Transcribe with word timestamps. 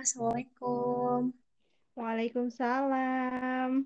Assalamualaikum. 0.00 1.36
Waalaikumsalam. 1.92 3.84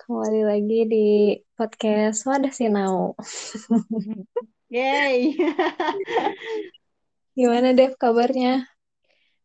Kembali 0.00 0.42
lagi 0.48 0.80
di 0.88 1.08
podcast 1.52 2.24
Wadah 2.24 2.48
Sinau. 2.48 3.12
Yeay. 4.72 5.36
Gimana 7.36 7.76
Dev 7.76 8.00
kabarnya? 8.00 8.64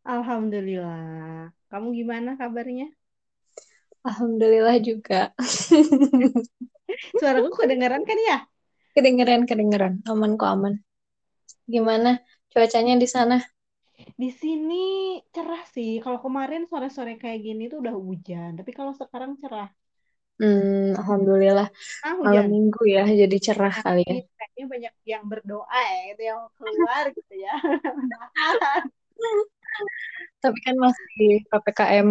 Alhamdulillah. 0.08 1.52
Kamu 1.68 1.92
gimana 1.92 2.40
kabarnya? 2.40 2.88
Alhamdulillah 4.08 4.80
juga. 4.80 5.36
Suaraku 7.20 7.52
kedengaran 7.52 8.08
kan 8.08 8.16
ya? 8.16 8.48
Kedengeran, 8.96 9.44
kedengeran. 9.44 10.08
Aman 10.08 10.40
kok 10.40 10.56
aman. 10.56 10.80
Gimana 11.68 12.24
cuacanya 12.56 12.96
di 12.96 13.12
sana? 13.12 13.57
Di 14.22 14.30
sini 14.42 14.76
cerah 15.36 15.62
sih. 15.76 15.90
Kalau 16.04 16.20
kemarin 16.26 16.62
sore-sore 16.72 17.12
kayak 17.22 17.40
gini 17.46 17.62
tuh 17.72 17.78
udah 17.84 17.96
hujan. 18.08 18.50
Tapi 18.60 18.72
kalau 18.78 18.94
sekarang 19.02 19.32
cerah. 19.42 19.68
Hmm, 20.40 20.94
Alhamdulillah. 21.00 21.68
Ah, 22.02 22.16
Malam 22.26 22.46
hujan. 22.46 22.52
minggu 22.54 22.80
ya, 22.96 23.02
jadi 23.22 23.36
cerah 23.48 23.74
Nah, 23.76 23.86
kali 23.86 24.02
ya. 24.12 24.16
ini 24.16 24.20
kayaknya 24.38 24.64
banyak 24.74 24.94
yang 25.12 25.24
berdoa 25.32 25.80
ya, 25.94 26.00
itu 26.12 26.22
yang 26.32 26.42
keluar 26.58 27.04
gitu 27.18 27.34
ya. 27.46 27.52
Tapi 30.44 30.58
kan 30.66 30.76
masih 30.86 31.06
PPKM 31.50 32.10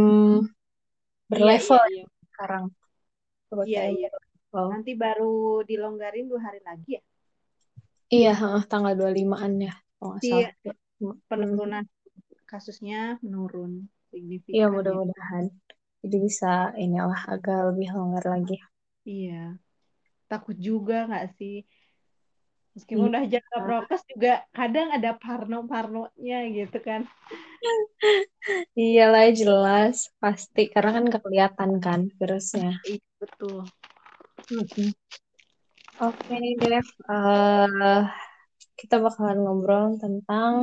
Iya, 1.36 1.54
berlevel 1.54 1.66
iya, 1.66 1.80
iya. 1.92 2.02
sekarang. 2.32 2.64
Iya, 3.68 3.80
PPKM 3.80 3.96
iya. 3.96 4.08
berlevel. 4.12 4.68
Nanti 4.70 4.90
baru 5.02 5.24
dilonggarin 5.70 6.24
dua 6.30 6.40
hari 6.48 6.60
lagi 6.68 6.88
ya. 6.96 7.02
Iya, 8.14 8.28
tanggal 8.70 8.92
25-an 8.98 9.52
ya, 9.66 9.72
kalau 9.96 10.10
nggak 10.12 10.76
Salah. 10.96 11.12
Hmm. 11.12 11.20
penurunan 11.28 11.84
kasusnya 12.48 13.20
menurun 13.20 13.72
Iya, 14.08 14.16
signifikan 14.16 14.56
ya. 14.56 14.66
mudah-mudahan. 14.72 15.44
Jadi 16.00 16.16
bisa 16.22 16.72
inilah 16.78 17.20
agak 17.28 17.74
lebih 17.74 17.88
longgar 17.92 18.24
lagi. 18.24 18.56
Iya. 19.04 19.58
Takut 20.26 20.56
juga 20.56 21.04
nggak 21.10 21.26
sih? 21.36 21.66
Meskipun 22.72 23.08
Iya. 23.08 23.10
udah 23.12 23.24
jaga 23.28 23.56
prokes 23.60 24.02
juga 24.08 24.32
kadang 24.52 24.88
ada 24.92 25.10
parno-parnonya 25.16 26.38
gitu 26.52 26.78
kan. 26.80 27.04
Iyalah 28.78 29.32
jelas 29.32 30.08
pasti 30.22 30.68
karena 30.70 30.90
kan 30.96 31.04
kelihatan 31.12 31.70
kan 31.82 32.00
virusnya. 32.16 32.78
Iya, 32.86 33.00
betul. 33.20 33.64
Oke 35.96 36.34
nih 36.36 36.54
Dev, 36.60 36.86
Eh, 37.08 38.02
kita 38.80 38.94
bakalan 39.04 39.38
ngobrol 39.42 39.86
tentang 40.02 40.54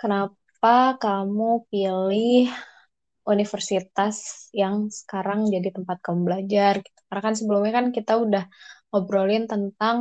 kenapa 0.00 0.74
kamu 1.02 1.44
pilih 1.70 2.50
universitas 3.32 4.16
yang 4.62 4.76
sekarang 5.00 5.40
jadi 5.54 5.68
tempat 5.76 5.98
kamu 6.04 6.20
belajar. 6.28 6.72
gitu. 6.84 7.00
Karena 7.08 7.22
kan 7.26 7.34
sebelumnya 7.38 7.72
kan 7.78 7.86
kita 7.96 8.12
udah 8.24 8.44
ngobrolin 8.90 9.44
tentang 9.52 9.96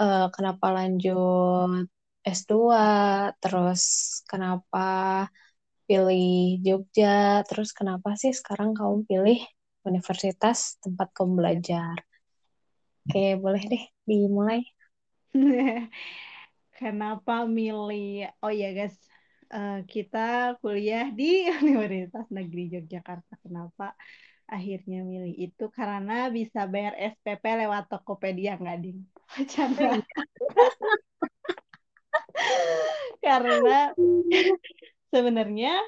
eh, 0.00 0.26
kenapa 0.34 0.66
lanjut 0.76 1.86
S2, 2.26 3.32
terus 3.42 3.82
kenapa 4.30 4.78
pilih 5.86 6.58
Jogja, 6.66 7.42
terus 7.48 7.70
kenapa 7.78 8.08
sih 8.22 8.32
sekarang 8.40 8.70
kamu 8.78 8.96
pilih 9.10 9.38
universitas 9.88 10.58
tempat 10.82 11.08
kamu 11.16 11.32
belajar? 11.40 11.96
Oke, 13.06 13.22
boleh 13.42 13.62
deh 13.72 13.82
dimulai. 14.08 14.60
Kenapa 16.76 17.48
milih? 17.48 18.28
Oh 18.44 18.52
ya 18.52 18.72
guys, 18.76 18.96
eh, 19.52 19.80
kita 19.88 20.56
kuliah 20.60 21.08
di 21.12 21.46
Universitas 21.64 22.28
Negeri 22.28 22.76
Yogyakarta. 22.76 23.40
Kenapa 23.40 23.96
akhirnya 24.46 25.02
milih 25.02 25.34
itu? 25.50 25.64
Karena 25.72 26.28
bisa 26.28 26.68
bayar 26.68 26.94
SPP 27.16 27.44
lewat 27.66 27.88
Tokopedia 27.88 28.60
nggak, 28.60 28.78
Ding? 28.80 29.00
Bercanda. 29.32 30.00
Karena 33.24 33.90
sebenarnya 35.08 35.80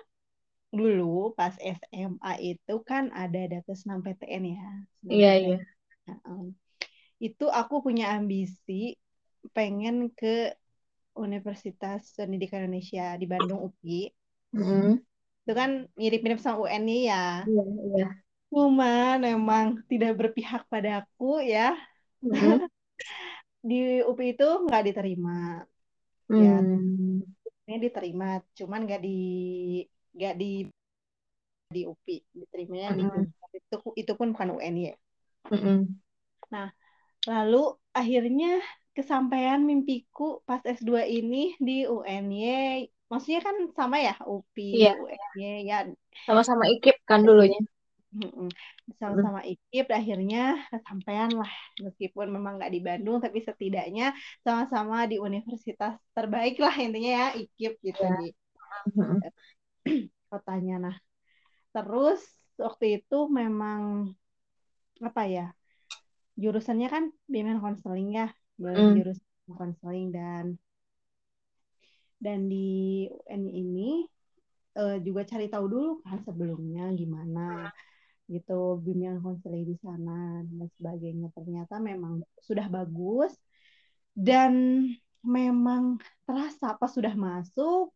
dulu 0.68 1.32
pas 1.32 1.56
SMA 1.60 2.32
itu 2.44 2.74
kan 2.84 3.08
ada 3.12 3.40
data 3.48 3.72
6 3.72 4.04
PTN 4.04 4.44
ya. 4.52 4.68
Iya, 5.08 5.32
iya. 5.40 5.58
Nah, 6.08 6.48
itu 7.20 7.46
aku 7.48 7.84
punya 7.84 8.16
ambisi 8.16 8.96
pengen 9.58 9.96
ke 10.18 10.28
Universitas 11.26 12.02
Pendidikan 12.18 12.60
Indonesia 12.64 13.06
di 13.20 13.26
Bandung 13.32 13.60
UPI. 13.68 14.00
Mm-mm. 14.54 15.04
Itu 15.42 15.52
kan 15.60 15.70
mirip-mirip 16.00 16.38
sama 16.42 16.56
UN 16.62 16.82
nih 16.88 17.00
ya. 17.10 17.16
Iya, 17.46 17.62
iya. 17.86 18.06
Cuman 18.50 19.14
memang 19.28 19.66
tidak 19.90 20.12
berpihak 20.20 20.62
pada 20.72 20.88
aku 21.04 21.24
ya. 21.52 21.60
Mm-mm. 22.24 22.68
Di 23.68 23.76
UPI 24.10 24.28
itu 24.34 24.44
nggak 24.66 24.82
diterima. 24.88 25.32
Ya, 26.36 26.68
Hmm. 26.68 27.20
ini 27.66 27.76
diterima, 27.84 28.26
cuman 28.58 28.80
nggak 28.86 29.00
di 29.06 29.08
nggak 30.16 30.34
di 30.40 30.46
di 31.74 31.80
UPI, 31.92 32.16
diterimanya 32.40 32.90
di 32.98 33.02
Mm-mm. 33.02 33.10
Unpad. 33.18 33.50
Itu 33.58 33.76
itu 34.00 34.12
pun 34.18 34.28
bukan 34.34 34.48
UN 34.56 34.74
ya. 34.86 34.92
Mm-mm. 35.50 35.98
Nah, 36.52 36.66
lalu 37.30 37.56
akhirnya 37.98 38.48
kesampaian 38.98 39.62
mimpiku 39.62 40.42
pas 40.42 40.58
S2 40.66 41.06
ini 41.06 41.54
di 41.62 41.86
UNY. 41.86 42.90
Maksudnya 43.06 43.40
kan 43.46 43.56
sama 43.78 43.96
ya, 44.02 44.14
UPI, 44.26 44.74
Iya, 44.74 44.92
UNY, 44.98 45.46
ya 45.70 45.78
sama-sama 46.26 46.66
IKIP 46.66 46.98
kan 47.06 47.22
dulunya. 47.22 47.62
sama-sama 48.98 49.40
IKIP 49.46 49.86
akhirnya 49.94 50.58
kesampaian 50.74 51.30
lah. 51.30 51.52
Meskipun 51.78 52.26
memang 52.34 52.58
nggak 52.58 52.72
di 52.74 52.80
Bandung, 52.82 53.22
tapi 53.22 53.38
setidaknya 53.46 54.12
sama-sama 54.42 55.06
di 55.06 55.22
universitas 55.22 55.94
terbaik 56.10 56.58
lah 56.58 56.74
intinya 56.74 57.12
ya, 57.22 57.26
IKIP 57.38 57.74
gitu 57.86 58.02
Iya. 58.02 58.16
di 58.18 58.28
kotanya. 60.30 60.76
Nah, 60.90 60.96
terus 61.70 62.20
waktu 62.58 62.98
itu 63.00 63.18
memang 63.30 64.10
apa 64.98 65.22
ya, 65.30 65.46
jurusannya 66.34 66.88
kan 66.90 67.04
bimbingan 67.30 67.62
konseling 67.62 68.10
ya, 68.18 68.26
Mm. 68.58 68.94
jurusan 68.98 69.54
konseling 69.54 70.10
dan 70.10 70.58
dan 72.18 72.50
di 72.50 73.06
UN 73.06 73.46
ini 73.46 74.02
eh, 74.74 74.98
juga 75.06 75.22
cari 75.22 75.46
tahu 75.46 75.64
dulu 75.70 75.90
kan 76.02 76.18
sebelumnya 76.26 76.90
gimana 76.94 77.70
gitu 78.28 78.76
bimbingan 78.84 79.24
konseling 79.24 79.64
di 79.64 79.76
sana 79.80 80.44
dan 80.44 80.68
sebagainya. 80.76 81.32
Ternyata 81.32 81.80
memang 81.80 82.20
sudah 82.44 82.66
bagus 82.68 83.32
dan 84.12 84.84
memang 85.24 85.96
terasa 86.26 86.76
pas 86.76 86.90
sudah 86.92 87.14
masuk 87.14 87.94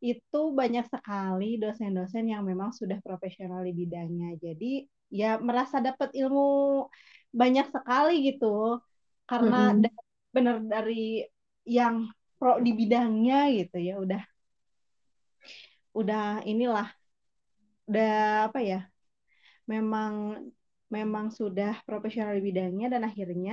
itu 0.00 0.40
banyak 0.52 0.86
sekali 0.92 1.56
dosen-dosen 1.56 2.28
yang 2.30 2.44
memang 2.44 2.70
sudah 2.72 3.00
profesional 3.02 3.64
di 3.64 3.72
bidangnya. 3.74 4.36
Jadi 4.40 4.86
ya 5.12 5.40
merasa 5.40 5.80
dapat 5.82 6.12
ilmu 6.14 6.86
banyak 7.32 7.66
sekali 7.74 8.32
gitu 8.32 8.80
karena 9.30 9.56
Mm-mm. 9.56 9.82
da- 9.82 10.04
benar 10.36 10.56
dari 10.72 10.92
yang 11.76 11.96
pro 12.38 12.50
di 12.66 12.70
bidangnya 12.80 13.36
gitu 13.58 13.76
ya 13.88 13.92
udah 14.04 14.20
udah 15.98 16.44
inilah 16.50 16.86
udah 17.88 18.06
apa 18.46 18.58
ya 18.70 18.76
memang 19.72 20.14
memang 20.96 21.26
sudah 21.38 21.70
profesional 21.88 22.32
di 22.38 22.42
bidangnya 22.48 22.86
dan 22.94 23.02
akhirnya 23.08 23.52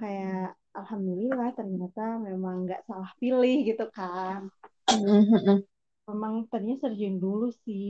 kayak 0.00 0.56
alhamdulillah 0.78 1.48
ternyata 1.58 2.00
memang 2.28 2.54
nggak 2.64 2.80
salah 2.88 3.10
pilih 3.20 3.56
gitu 3.68 3.84
kan 3.96 4.40
memang 6.08 6.34
tadinya 6.50 6.76
searching 6.82 7.14
dulu 7.24 7.46
sih 7.64 7.86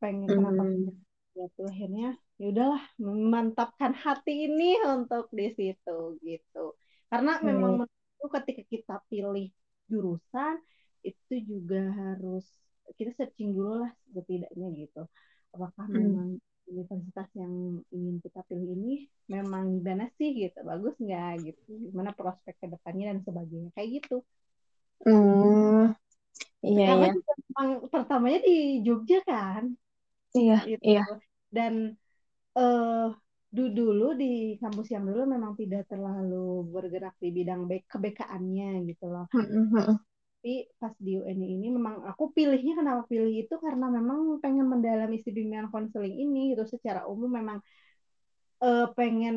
pengen 0.00 0.30
kenapa 0.36 0.62
Mm. 0.68 0.90
gitu 1.36 1.60
akhirnya 1.72 2.06
ya 2.40 2.44
udahlah 2.52 2.82
memantapkan 3.00 3.92
hati 4.04 4.32
ini 4.46 4.64
untuk 4.94 5.24
di 5.38 5.46
situ 5.58 5.90
gitu 6.26 6.58
karena 7.10 7.32
memang 7.48 7.72
Oke. 7.74 7.86
menurutku 7.86 8.26
ketika 8.36 8.62
kita 8.72 8.94
pilih 9.10 9.46
jurusan 9.90 10.54
itu 11.08 11.34
juga 11.50 11.80
harus 12.00 12.44
kita 12.98 13.10
searching 13.18 13.50
dulu 13.56 13.72
lah 13.82 13.92
setidaknya 14.14 14.66
gitu 14.82 15.00
apakah 15.54 15.86
Mm. 15.88 15.96
memang 16.00 16.28
universitas 16.66 17.28
yang 17.38 17.54
ingin 17.94 18.16
kita 18.24 18.40
pilih 18.50 18.68
ini 18.76 19.06
memang 19.30 19.64
gimana 19.78 20.04
sih 20.18 20.28
gitu 20.42 20.58
bagus 20.66 20.94
nggak 20.98 21.30
gitu 21.46 21.60
gimana 21.88 22.10
prospek 22.18 22.54
ke 22.60 22.66
depannya 22.74 23.04
dan 23.14 23.18
sebagainya 23.26 23.70
kayak 23.76 23.90
gitu 24.02 24.16
Hmm. 25.04 25.94
Iya, 26.66 26.84
karena 26.86 27.06
iya. 27.06 27.12
juga 27.16 27.32
memang 27.46 27.68
pertamanya 27.92 28.38
di 28.48 28.52
Jogja 28.86 29.16
kan 29.30 29.64
Iya, 30.36 30.54
itu 30.72 30.88
iya. 30.88 31.00
dan 31.56 31.74
eh 32.58 33.06
du- 33.56 33.72
dulu 33.78 34.04
di 34.20 34.26
kampus 34.62 34.86
yang 34.94 35.04
dulu 35.08 35.22
memang 35.34 35.52
tidak 35.60 35.82
terlalu 35.90 36.36
bergerak 36.74 37.14
di 37.22 37.28
bidang 37.36 37.60
be- 37.70 37.86
kebekaannya 37.92 38.66
gitu 38.88 39.04
loh 39.14 39.26
Mm-mm. 39.34 39.98
tapi 40.36 40.52
pas 40.80 40.94
di 41.04 41.10
UN 41.18 41.40
ini 41.54 41.66
memang 41.76 41.96
aku 42.10 42.24
pilihnya 42.36 42.72
kenapa 42.78 43.02
pilih 43.10 43.32
itu 43.42 43.54
karena 43.64 43.86
memang 43.96 44.18
pengen 44.42 44.66
mendalami 44.72 45.16
si 45.24 45.30
dunia 45.38 45.66
konseling 45.72 46.14
ini 46.24 46.38
gitu 46.54 46.62
secara 46.74 47.00
umum 47.12 47.30
memang 47.38 47.58
uh, 48.64 48.84
pengen 48.96 49.34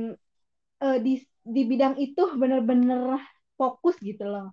uh, 0.84 0.98
di 1.06 1.12
di 1.56 1.62
bidang 1.72 1.96
itu 2.04 2.22
bener-bener 2.42 3.20
fokus 3.60 3.96
gitu 4.08 4.24
loh 4.34 4.46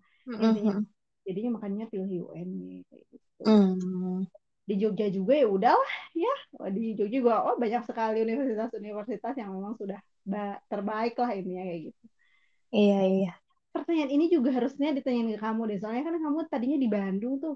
intinya 0.43 0.73
Mm-hmm. 0.75 0.87
jadinya 1.27 1.51
makanya 1.59 1.85
pilih 1.93 2.11
UN 2.31 2.51
kayak 2.89 3.05
gitu 3.13 3.45
Mm. 3.47 4.27
Di 4.69 4.75
Jogja 4.83 5.07
juga 5.17 5.33
ya 5.41 5.47
udahlah 5.57 5.91
ya 6.23 6.33
di 6.77 6.81
Jogja 6.99 7.17
juga 7.23 7.33
oh 7.47 7.55
banyak 7.63 7.83
sekali 7.89 8.17
universitas-universitas 8.27 9.35
yang 9.41 9.51
memang 9.57 9.75
sudah 9.81 9.99
terbaik 10.71 11.15
lah 11.23 11.31
ini 11.39 11.51
ya 11.59 11.63
kayak 11.69 11.81
gitu 11.91 12.05
Iya, 12.77 12.95
iya. 13.13 13.29
pertanyaan 13.75 14.11
ini 14.17 14.25
juga 14.35 14.49
harusnya 14.57 14.89
ditanyain 14.97 15.29
ke 15.35 15.39
kamu 15.45 15.61
deh 15.71 15.79
soalnya 15.81 16.03
kan 16.09 16.17
kamu 16.25 16.39
tadinya 16.53 16.79
di 16.85 16.89
Bandung 16.95 17.35
tuh 17.43 17.55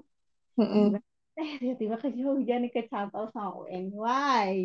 Mm-mm. 0.57 1.01
eh 1.41 1.51
tiba-tiba 1.61 1.95
ke 2.03 2.07
Jogja 2.19 2.53
nih 2.61 2.71
ke 2.75 2.81
Cantol 2.91 3.25
sama 3.33 3.49
UN 3.61 3.85
why 4.01 4.55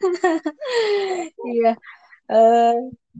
Iya. 1.44 1.76
Eh, 2.32 2.70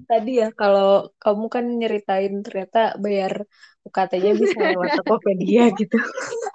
tadi 0.09 0.31
ya 0.41 0.47
kalau 0.61 0.85
kamu 1.23 1.45
kan 1.55 1.65
nyeritain 1.81 2.33
ternyata 2.47 2.79
bayar 3.05 3.33
UKT-nya 3.87 4.33
bisa 4.43 4.59
lewat 4.69 4.91
Tokopedia 4.97 5.63
gitu. 5.81 5.97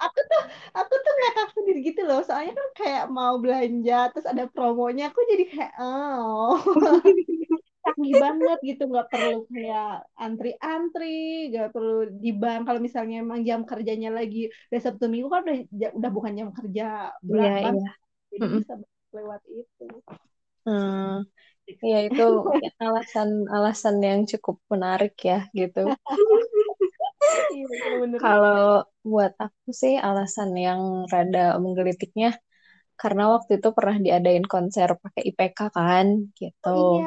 aku 0.04 0.20
tuh 0.30 0.40
aku 0.78 0.94
tuh 1.04 1.12
ngakak 1.18 1.48
sendiri 1.56 1.78
gitu 1.88 2.00
loh 2.08 2.20
soalnya 2.26 2.52
kan 2.58 2.68
kayak 2.78 3.04
mau 3.16 3.34
belanja 3.42 3.94
terus 4.12 4.26
ada 4.32 4.44
promonya 4.54 5.02
aku 5.10 5.20
jadi 5.32 5.44
kayak 5.52 5.72
oh 5.82 6.56
canggih 7.84 8.16
banget 8.24 8.58
gitu 8.68 8.82
nggak 8.90 9.08
perlu 9.12 9.30
kayak 9.54 9.86
antri-antri 10.22 11.06
nggak 11.50 11.68
perlu 11.74 11.92
di 12.24 12.30
bank 12.42 12.60
kalau 12.66 12.80
misalnya 12.86 13.14
emang 13.24 13.40
jam 13.48 13.60
kerjanya 13.70 14.08
lagi 14.18 14.38
udah 14.70 14.80
Sabtu 14.84 15.04
Minggu 15.12 15.28
kan 15.34 15.42
udah 15.46 15.90
udah 15.98 16.10
bukan 16.16 16.32
jam 16.38 16.48
kerja 16.58 16.84
Iya, 17.32 17.50
bank 17.62 17.74
iya. 17.74 17.86
jadi 18.32 18.38
Mm-mm. 18.40 18.60
bisa 18.60 18.72
lewat 19.16 19.40
itu 19.60 19.84
Hmm, 20.66 21.22
ya 21.90 21.98
itu 22.08 22.22
alasan-alasan 22.84 23.96
yang 24.08 24.20
cukup 24.30 24.56
menarik 24.72 25.12
ya 25.30 25.38
gitu. 25.58 25.80
Iya 27.54 27.64
bener-bener. 27.70 28.20
Kalau 28.22 28.84
buat 29.10 29.32
aku 29.44 29.68
sih 29.82 29.94
alasan 30.08 30.50
yang 30.66 30.80
rada 31.12 31.40
menggelitiknya 31.64 32.28
karena 33.00 33.22
waktu 33.34 33.52
itu 33.58 33.68
pernah 33.76 33.96
diadain 34.04 34.46
konser 34.54 34.88
pakai 35.04 35.22
IPK 35.30 35.60
kan 35.78 36.08
gitu. 36.40 36.68
Oh 36.68 36.74
iya, 36.92 37.04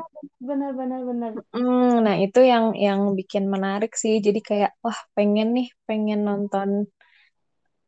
benar-benar 0.47 1.01
benar. 1.09 1.31
Hmm, 1.53 1.89
nah 2.06 2.15
itu 2.25 2.39
yang 2.51 2.65
yang 2.85 3.00
bikin 3.19 3.44
menarik 3.53 3.91
sih. 4.01 4.13
Jadi 4.25 4.39
kayak 4.50 4.71
wah 4.83 5.00
pengen 5.15 5.47
nih, 5.57 5.67
pengen 5.88 6.19
nonton 6.27 6.69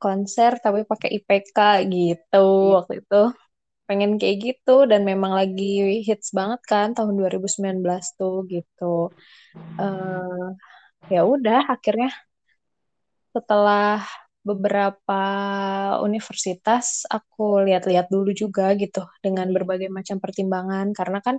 konser 0.03 0.51
tapi 0.65 0.79
pakai 0.91 1.09
IPK 1.17 1.57
gitu 1.95 2.37
Iya. 2.61 2.75
waktu 2.77 2.93
itu. 3.01 3.15
Pengen 3.91 4.15
kayak 4.21 4.37
gitu 4.47 4.87
dan 4.91 5.03
memang 5.03 5.35
lagi 5.39 5.99
hits 6.07 6.31
banget 6.39 6.61
kan 6.71 6.87
tahun 6.95 7.13
2019 7.19 8.15
tuh 8.19 8.47
gitu. 8.53 9.11
eh 9.81 10.47
ya 11.13 11.21
udah 11.33 11.59
akhirnya 11.75 12.09
setelah 13.35 14.03
beberapa 14.41 15.21
universitas 16.07 17.05
aku 17.07 17.61
lihat-lihat 17.67 18.07
dulu 18.09 18.31
juga 18.33 18.73
gitu 18.79 19.05
dengan 19.21 19.47
berbagai 19.55 19.87
macam 19.93 20.17
pertimbangan 20.23 20.91
karena 20.97 21.19
kan 21.21 21.35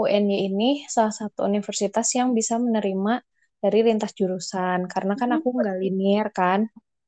UNY 0.00 0.38
ini 0.50 0.70
salah 0.90 1.14
satu 1.14 1.46
universitas 1.46 2.08
yang 2.18 2.32
bisa 2.38 2.56
menerima 2.58 3.22
dari 3.60 3.78
lintas 3.86 4.12
jurusan 4.18 4.88
karena 4.88 5.14
kan 5.20 5.30
aku 5.36 5.48
nggak 5.54 5.76
linear 5.84 6.26
kan 6.34 6.60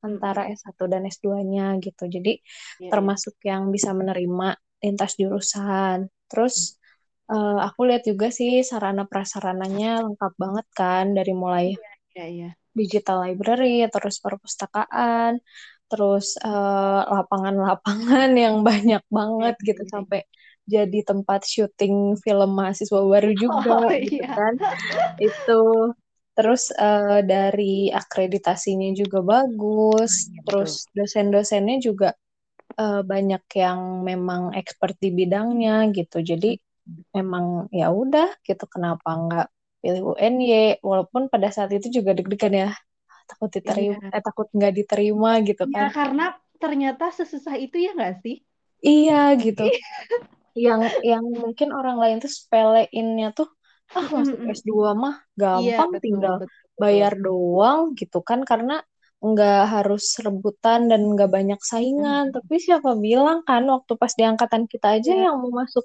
antara 0.04 0.50
S1 0.52 0.84
dan 0.92 1.02
S2-nya 1.08 1.78
gitu. 1.80 2.04
Jadi 2.10 2.38
Iya, 2.78 2.88
iya. 2.88 2.92
termasuk 2.92 3.34
yang 3.46 3.70
bisa 3.74 3.90
menerima 3.96 4.48
lintas 4.84 5.12
jurusan. 5.20 5.99
Terus 6.31 6.55
eh, 7.32 7.56
aku 7.67 7.81
lihat 7.88 8.02
juga 8.11 8.26
sih 8.38 8.50
sarana 8.70 9.02
prasarananya 9.11 9.88
lengkap 10.06 10.32
banget 10.43 10.67
kan 10.79 11.05
dari 11.19 11.32
mulai 11.43 11.67
Iya, 12.14 12.25
iya. 12.32 12.56
digital 12.79 13.17
library, 13.29 13.84
terus 13.93 14.17
perpustakaan, 14.25 15.32
terus 15.90 16.26
eh, 16.40 17.00
lapangan-lapangan 17.17 18.31
yang 18.44 18.56
banyak 18.69 19.02
banget 19.19 19.55
Iya, 19.61 19.69
gitu 19.69 19.82
iya. 19.82 19.93
sampai 19.94 20.20
jadi 20.75 20.99
tempat 21.08 21.40
syuting 21.52 21.94
film 22.25 22.50
mahasiswa 22.58 23.00
baru 23.12 23.31
juga 23.37 23.73
Oh, 23.76 23.90
gitu 24.05 24.23
iya. 24.23 24.26
kan. 24.37 24.55
Itu 25.20 25.61
terus 26.37 26.62
eh, 26.73 27.20
dari 27.29 27.93
akreditasinya 27.93 28.88
juga 28.96 29.19
bagus, 29.32 30.12
Iya, 30.31 30.40
betul. 30.46 30.46
terus 30.46 30.88
dosen-dosennya 30.96 31.76
juga 31.84 32.08
eh, 32.80 33.00
banyak 33.12 33.42
yang 33.62 33.80
memang 34.08 34.42
expert 34.58 34.94
di 35.04 35.08
bidangnya 35.19 35.72
gitu. 35.96 36.16
Jadi 36.30 36.46
memang 37.16 37.46
ya 37.80 37.86
udah 38.00 38.26
gitu 38.48 38.64
kenapa 38.74 39.08
nggak 39.24 39.46
pilih 39.82 40.02
UNY 40.12 40.52
walaupun 40.90 41.22
pada 41.32 41.48
saat 41.56 41.70
itu 41.76 41.88
juga 41.98 42.10
deg-degan 42.19 42.54
ya 42.62 42.69
takut 43.30 43.50
diterima 43.56 43.94
Iya. 43.94 44.12
eh 44.14 44.22
takut 44.26 44.46
nggak 44.56 44.72
diterima 44.78 45.30
gitu 45.48 45.64
Ya, 45.74 45.76
kan 45.76 45.86
karena 45.96 46.24
ternyata 46.62 47.04
sesusah 47.19 47.56
itu 47.64 47.76
ya 47.84 47.90
nggak 47.96 48.14
sih? 48.22 48.34
iya 48.88 49.14
gitu 49.42 49.62
yang 50.66 50.82
yang 51.10 51.24
mungkin 51.42 51.69
orang 51.78 51.96
lain 52.02 52.16
tuh 52.24 52.30
sepeleinnya 52.38 53.26
tuh 53.38 53.48
ah 53.98 54.08
masuk 54.16 54.38
S2 54.58 54.90
mah 55.02 55.14
Iya, 55.56 55.72
gampang 55.72 55.90
betul, 55.92 55.98
tinggal 56.04 56.36
betul, 56.40 56.48
betul. 56.78 56.78
bayar 56.82 57.12
doang 57.24 57.80
gitu 58.00 58.19
kan 58.28 58.40
karena 58.50 58.72
nggak 59.28 59.58
harus 59.74 60.04
rebutan 60.26 60.80
dan 60.90 61.00
nggak 61.12 61.30
banyak 61.36 61.60
saingan 61.70 62.24
tapi 62.34 62.54
siapa 62.66 62.90
bilang 63.06 63.38
kan 63.48 63.62
waktu 63.74 63.92
pas 64.00 64.12
di 64.19 64.24
angkatan 64.30 64.64
kita 64.72 64.86
aja 64.98 65.12
Iya. 65.12 65.22
yang 65.24 65.34
mau 65.42 65.52
masuk 65.62 65.84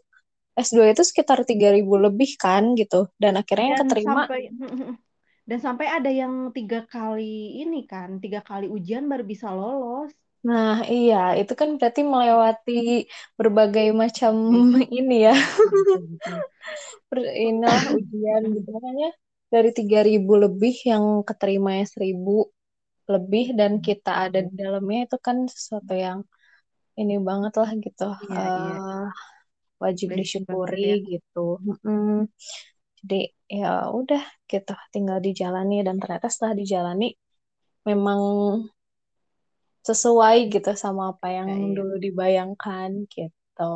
S2 0.65 0.85
itu 0.93 1.03
sekitar 1.09 1.39
3000 1.49 1.95
lebih 2.05 2.29
kan 2.43 2.63
gitu 2.79 2.97
dan 3.21 3.33
akhirnya 3.41 3.65
yang 3.71 3.79
Dan 3.79 3.83
keterima 3.83 4.03
sampai 4.05 4.39
dan 5.49 5.59
sampai 5.65 5.87
ada 5.97 6.09
yang 6.21 6.33
tiga 6.57 6.79
kali 6.93 7.23
ini 7.63 7.77
kan, 7.91 8.09
tiga 8.23 8.39
kali 8.49 8.65
ujian 8.75 9.03
baru 9.11 9.23
bisa 9.31 9.47
lolos. 9.59 10.11
Nah, 10.47 10.71
iya, 10.93 11.15
itu 11.39 11.53
kan 11.59 11.69
berarti 11.77 12.01
melewati 12.13 12.71
berbagai 13.39 13.85
macam 14.01 14.33
ini 14.97 15.13
ya. 15.27 15.31
Betul, 15.71 16.01
betul. 16.13 16.39
Per- 17.09 17.35
Inilah 17.47 17.79
ujian 17.97 18.41
gitu. 18.55 18.69
Makanya 18.77 19.07
dari 19.53 19.69
3000 19.77 20.33
lebih 20.43 20.73
yang 20.91 21.05
keterimanya 21.27 21.85
1000 21.93 22.31
lebih 23.07 23.55
dan 23.55 23.79
kita 23.79 24.27
ada 24.27 24.39
di 24.43 24.53
dalamnya 24.53 25.07
itu 25.07 25.17
kan 25.19 25.47
sesuatu 25.47 25.95
yang 25.95 26.19
ini 26.99 27.15
banget 27.21 27.53
lah 27.55 27.71
gitu. 27.77 28.07
Iya, 28.27 28.43
iya. 28.43 28.75
Eh, 28.77 29.05
wajib 29.79 30.07
disyukuri 30.17 30.81
ya. 30.91 30.95
gitu. 31.17 31.61
Mm-mm. 31.63 32.27
Jadi 32.99 33.19
ya 33.47 33.87
udah 33.93 34.23
gitu, 34.49 34.73
tinggal 34.91 35.17
dijalani 35.21 35.85
dan 35.85 36.01
ternyata 36.01 36.27
setelah 36.27 36.57
dijalani 36.57 37.13
memang 37.87 38.19
sesuai 39.87 40.51
gitu 40.51 40.71
sama 40.75 41.15
apa 41.15 41.31
yang 41.31 41.47
Iya, 41.47 41.63
iya. 41.63 41.75
dulu 41.79 41.95
dibayangkan 42.03 42.89
gitu. 43.07 43.73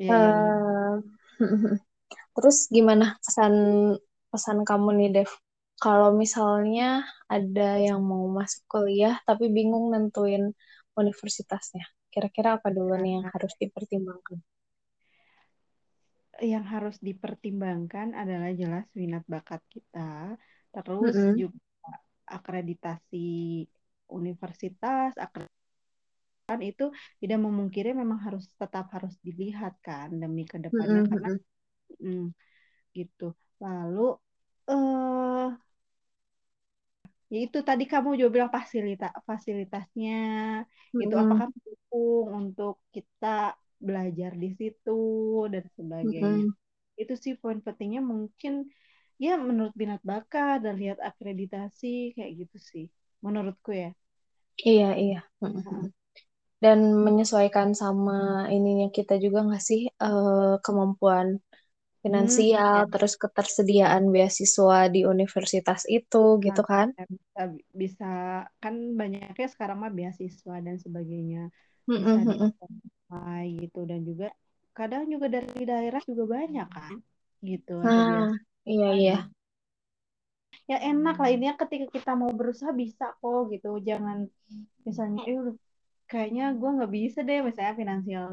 Benar. 0.00 0.32
Eh, 0.32 0.94
terus 2.34 2.58
gimana 2.72 3.20
pesan 3.20 3.54
pesan 4.32 4.58
kamu 4.64 4.88
nih 4.96 5.08
Dev? 5.20 5.30
Kalau 5.82 6.08
misalnya 6.22 6.84
ada 7.34 7.62
yang 7.86 8.00
mau 8.10 8.24
masuk 8.38 8.62
kuliah 8.72 9.14
tapi 9.28 9.44
bingung 9.56 9.84
nentuin 9.92 10.42
universitasnya, 11.00 11.84
kira-kira 12.12 12.48
apa 12.56 12.68
dulu 12.76 12.92
nih 13.02 13.12
yang 13.16 13.26
harus 13.34 13.52
dipertimbangkan? 13.62 14.38
Yang 16.52 16.64
harus 16.72 16.96
dipertimbangkan 17.08 18.08
adalah 18.20 18.50
jelas 18.60 18.84
minat 19.00 19.22
bakat 19.34 19.60
kita, 19.74 19.98
terus 20.72 21.16
Mm-mm. 21.16 21.40
juga 21.40 21.60
akreditasi 22.36 23.16
universitas, 24.18 25.10
akreditasi 25.24 25.50
itu 26.72 26.84
tidak 27.22 27.38
memungkiri 27.46 27.88
memang 28.00 28.18
harus 28.26 28.44
tetap 28.60 28.84
harus 28.94 29.14
dilihat 29.26 29.72
kan 29.86 30.08
demi 30.22 30.42
ke 30.52 30.56
depannya 30.66 31.00
Mm-mm, 31.00 31.10
karena 31.10 31.28
mm-mm. 31.28 31.40
mm, 32.04 32.20
gitu. 32.98 33.24
Lalu 33.64 34.00
eh 34.70 35.46
ya 37.32 37.36
itu 37.44 37.58
tadi 37.68 37.82
kamu 37.92 38.08
juga 38.18 38.30
bilang 38.36 38.52
fasilitas 38.58 39.10
fasilitasnya 39.30 40.10
itu 41.02 41.14
Mm-mm. 41.14 41.22
apakah 41.22 41.46
mendukung 41.54 42.24
untuk 42.40 42.72
kita 42.94 43.26
belajar 43.86 44.30
di 44.42 44.48
situ 44.58 44.90
dan 45.52 45.64
sebagainya. 45.76 46.42
Mm-mm. 46.42 46.54
Itu 47.00 47.12
sih 47.24 47.32
poin 47.42 47.58
pentingnya 47.66 48.00
mungkin 48.12 48.52
ya 49.24 49.30
menurut 49.48 49.74
minat 49.82 50.00
bakat 50.10 50.56
dan 50.64 50.74
lihat 50.82 50.98
akreditasi 51.08 51.86
kayak 52.16 52.32
gitu 52.40 52.56
sih. 52.70 52.84
Menurutku 53.26 53.70
ya. 53.82 53.88
Iya, 54.68 54.86
iya. 55.02 55.16
Mm-mm. 55.54 55.80
Dan 56.64 56.78
menyesuaikan 57.06 57.70
sama 57.82 58.18
ininya 58.56 58.88
kita 58.96 59.14
juga 59.24 59.38
nggak 59.46 59.62
sih 59.68 59.80
eh, 60.04 60.52
kemampuan 60.64 61.28
Hmm, 61.36 61.59
finansial, 62.04 62.76
ya. 62.76 62.88
terus 62.92 63.12
ketersediaan 63.22 64.02
beasiswa 64.14 64.78
di 64.94 65.00
universitas 65.14 65.80
itu 65.98 66.24
gitu 66.46 66.60
Nah, 66.60 66.68
kan. 66.72 66.88
ya 66.98 67.02
bisa, 67.14 67.40
bisa 67.82 68.04
kan 68.62 68.74
banyaknya 69.00 69.46
sekarang 69.54 69.78
mah 69.82 69.92
beasiswa 69.98 70.54
dan 70.66 70.76
sebagainya 70.84 71.38
bisa 72.00 72.18
di 72.30 72.34
mm-mm. 72.38 72.52
apply 73.08 73.44
gitu 73.62 73.78
dan 73.90 74.00
juga 74.08 74.24
kadang 74.76 75.02
juga 75.12 75.26
dari 75.36 75.62
daerah 75.70 76.02
juga 76.10 76.24
banyak 76.36 76.66
kan 76.76 76.94
gitu 77.50 77.72
Nah, 77.82 78.30
iya 78.70 78.86
beasiswa 78.90 79.00
iya. 79.00 79.30
ya 80.70 80.76
enak 80.90 81.14
lah 81.22 81.30
ini 81.34 81.44
ya 81.50 81.54
ketika 81.62 81.86
kita 81.96 82.10
mau 82.20 82.30
berusaha 82.38 82.72
bisa 82.82 83.04
kok 83.20 83.40
gitu 83.52 83.68
jangan 83.88 84.18
misalnya 84.88 85.20
eh 85.30 85.38
kayaknya 86.10 86.42
gue 86.60 86.70
nggak 86.76 86.92
bisa 86.98 87.18
deh 87.28 87.38
misalnya 87.48 87.74
finansial 87.82 88.26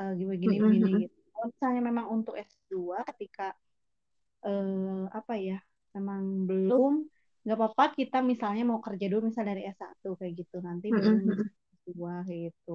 uh, 0.00 0.10
gini 0.42 0.56
Mm-mm, 0.56 0.64
begini 0.64 0.90
mm-mm. 0.94 1.04
gitu 1.04 1.13
kalau 1.44 1.52
misalnya 1.54 1.82
memang 1.90 2.06
untuk 2.16 2.34
S2 2.40 2.96
ketika 3.12 3.42
eh, 4.46 5.02
apa 5.18 5.32
ya 5.48 5.54
memang 5.96 6.22
belum 6.48 6.92
nggak 7.44 7.56
apa-apa 7.58 7.84
kita 7.98 8.16
misalnya 8.30 8.62
mau 8.70 8.80
kerja 8.86 9.04
dulu 9.10 9.22
misal 9.30 9.44
dari 9.50 9.62
S1 9.76 10.08
kayak 10.18 10.32
gitu 10.40 10.56
nanti 10.66 10.86
bisa 10.98 11.16
mm-mm, 11.18 11.50
S2 11.76 12.12
kayak 12.26 12.40
gitu 12.48 12.70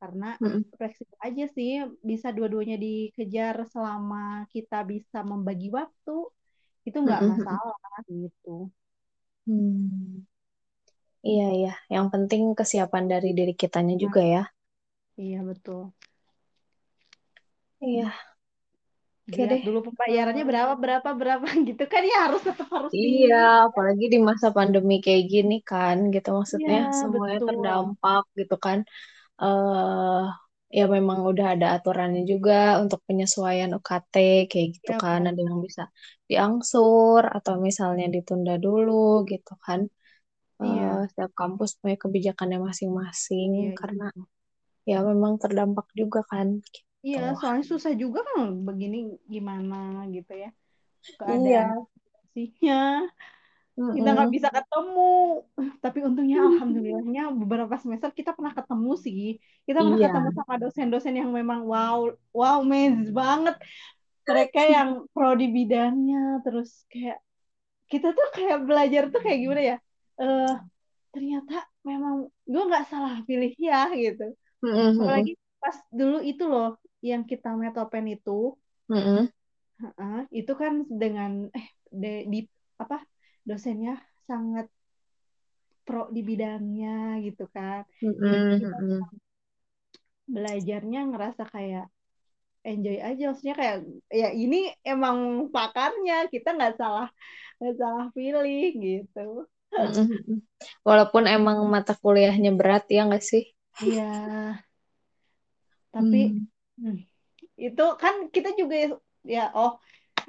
karena 0.00 0.26
mm-mm, 0.40 0.64
fleksibel 0.78 1.18
aja 1.26 1.44
sih 1.56 1.70
bisa 2.10 2.28
dua-duanya 2.36 2.76
dikejar 2.84 3.56
selama 3.72 4.18
kita 4.54 4.76
bisa 4.92 5.18
membagi 5.30 5.66
waktu 5.80 6.12
itu 6.88 6.98
nggak 7.06 7.22
mm-mm, 7.22 7.30
mm-mm. 7.38 7.58
masalah 7.58 7.98
gitu 8.12 8.48
Hmm. 9.46 10.22
Iya 11.32 11.46
iya. 11.58 11.72
Yang 11.94 12.06
penting 12.14 12.42
kesiapan 12.58 13.04
dari 13.12 13.30
diri 13.38 13.52
kitanya 13.60 13.94
nah 14.00 14.04
juga 14.04 14.20
ya. 14.34 14.42
iya 15.20 15.38
betul 15.48 15.80
Iya, 17.80 18.12
oke 19.28 19.40
dilihat 19.40 19.50
deh. 19.50 19.64
dulu 19.66 19.78
pembayarannya 19.86 20.44
berapa 20.50 20.72
berapa 20.82 21.08
berapa 21.20 21.46
gitu 21.68 21.82
kan 21.92 22.02
ya 22.10 22.16
harus 22.24 22.40
tetap 22.48 22.68
harus 22.76 22.94
di 23.02 23.08
iya, 23.10 23.34
apalagi 23.66 24.04
di 24.12 24.18
masa 24.28 24.46
pandemi 24.56 24.94
kayak 25.04 25.24
gini 25.32 25.54
kan, 25.70 25.96
gitu 26.14 26.28
iya 26.56 26.68
maksudnya 26.68 26.76
semuanya 27.00 27.38
betul 27.38 27.48
terdampak 27.48 28.22
gitu 28.38 28.54
kan. 28.64 28.78
eh 29.42 30.20
ya 30.78 30.84
memang 30.96 31.20
udah 31.30 31.46
ada 31.54 31.66
aturannya 31.76 32.22
juga 32.32 32.52
untuk 32.82 33.00
penyesuaian 33.08 33.70
UKT 33.78 34.14
kayak 34.50 34.68
gitu 34.76 34.90
ya 34.90 34.98
kan. 35.02 35.20
Ada 35.30 35.40
yang 35.48 35.60
bisa 35.68 35.82
diangsur 36.30 37.22
atau 37.36 37.54
misalnya 37.68 38.06
ditunda 38.14 38.52
dulu 38.64 38.92
gitu 39.32 39.52
kan. 39.66 39.80
Iya 40.66 40.84
setiap 41.10 41.32
kampus 41.40 41.70
punya 41.80 41.96
kebijakannya 42.04 42.58
masing-masing 42.68 43.50
iya 43.58 43.72
karena 43.80 44.04
itu 44.04 44.20
ya 44.90 44.96
memang 45.10 45.34
terdampak 45.42 45.86
juga 46.00 46.20
kan 46.32 46.48
iya 47.08 47.18
gitu. 47.32 47.38
soalnya 47.40 47.64
susah 47.72 47.92
juga 48.02 48.18
kan 48.28 48.38
begini 48.68 48.96
gimana 49.32 49.76
gitu 50.16 50.32
ya 50.44 50.50
Iya. 51.08 51.16
keadaan 51.18 51.68
sihnya 52.34 52.78
kita 53.96 54.08
nggak 54.10 54.30
bisa 54.34 54.48
ketemu 54.50 55.10
tapi 55.84 55.98
untungnya 56.02 56.36
alhamdulillahnya 56.42 57.22
beberapa 57.40 57.74
semester 57.78 58.10
kita 58.10 58.30
pernah 58.36 58.50
ketemu 58.58 58.92
sih 59.04 59.20
kita 59.66 59.78
pernah 59.86 59.98
Iya. 60.02 60.08
ketemu 60.10 60.28
sama 60.38 60.54
dosen-dosen 60.62 61.14
yang 61.20 61.30
memang 61.30 61.60
wow 61.62 61.98
wow 62.34 62.58
amazed 62.66 63.14
banget 63.14 63.54
mereka 64.28 64.60
yang 64.66 64.88
pro 65.14 65.30
di 65.40 65.46
bidangnya 65.56 66.42
terus 66.44 66.84
kayak 66.92 67.18
kita 67.88 68.12
tuh 68.12 68.28
kayak 68.36 68.58
belajar 68.68 69.02
tuh 69.14 69.20
kayak 69.24 69.38
gimana 69.46 69.62
ya 69.62 69.76
eh 70.20 70.52
ternyata 71.14 71.54
memang 71.86 72.14
gue 72.44 72.62
nggak 72.68 72.84
salah 72.90 73.14
pilih 73.24 73.52
ya 73.56 73.88
gitu 73.94 74.26
apalagi 74.98 75.32
Mm-mm. 75.38 75.60
pas 75.62 75.76
dulu 75.94 76.18
itu 76.20 76.44
loh 76.44 76.76
yang 77.02 77.22
kita 77.30 77.48
metopen 77.62 78.06
itu 78.14 78.54
Mm-mm. 78.90 79.28
heeh, 79.80 80.14
itu 80.38 80.52
kan 80.60 80.72
dengan 81.02 81.32
eh 81.58 81.66
de, 82.00 82.08
di 82.32 82.38
apa 82.82 82.96
dosennya 83.48 83.92
sangat 84.28 84.66
pro 85.86 86.00
di 86.14 86.20
bidangnya 86.28 86.88
gitu 87.26 87.42
kan 87.54 87.80
jadi 88.30 88.46
kita 88.60 88.76
Mm-mm. 88.82 89.18
belajarnya 90.34 90.98
ngerasa 91.10 91.42
kayak 91.54 91.84
enjoy 92.68 92.96
aja 93.08 93.22
maksudnya 93.30 93.56
kayak 93.60 93.76
ya 94.20 94.28
ini 94.42 94.56
emang 94.92 95.18
pakarnya 95.54 96.14
kita 96.34 96.48
nggak 96.56 96.74
salah 96.80 97.08
nggak 97.58 97.74
salah 97.82 98.06
pilih 98.16 98.64
gitu. 98.86 99.20
Walaupun 100.88 101.24
emang 101.36 101.58
mata 101.74 101.92
kuliahnya 102.02 102.50
berat 102.58 102.84
ya 102.96 103.02
nggak 103.06 103.22
sih? 103.30 103.42
iya 103.84 104.04
tapi 105.92 106.18
Hmm. 106.26 106.48
Hmm, 106.78 106.96
itu 107.66 107.82
kan 108.02 108.14
kita 108.34 108.48
juga 108.60 108.74
ya 109.26 109.40
oh 109.56 109.72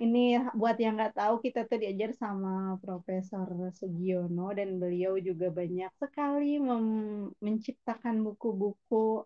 ini 0.03 0.19
buat 0.59 0.77
yang 0.83 0.93
nggak 0.97 1.15
tahu 1.19 1.35
kita 1.45 1.59
tuh 1.69 1.77
diajar 1.83 2.11
sama 2.17 2.79
Profesor 2.83 3.47
Sugiono 3.79 4.51
dan 4.57 4.69
beliau 4.81 5.13
juga 5.21 5.47
banyak 5.59 5.91
sekali 6.01 6.57
menciptakan 7.45 8.15
buku-buku 8.25 9.23